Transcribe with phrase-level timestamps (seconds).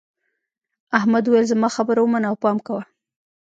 [0.97, 2.81] احمد وویل زما خبره ومنه او پام کوه.